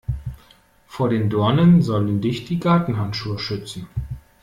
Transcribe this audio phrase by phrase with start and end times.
[0.87, 3.85] Vor den Dornen sollen dich die Gartenhandschuhe schützen.